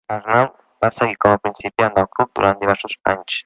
Arnaud 0.13 0.55
va 0.85 0.89
seguir 0.95 1.19
com 1.25 1.35
a 1.35 1.41
principiant 1.45 1.95
del 1.99 2.11
club 2.17 2.35
durant 2.41 2.61
diversos 2.65 3.01
anys. 3.15 3.39